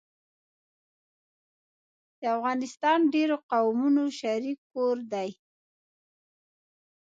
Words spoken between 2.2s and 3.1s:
افغانستان